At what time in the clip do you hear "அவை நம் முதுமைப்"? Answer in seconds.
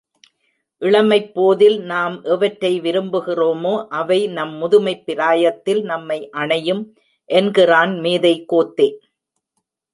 3.89-5.05